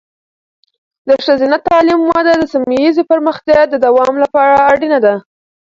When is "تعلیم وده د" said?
1.67-2.43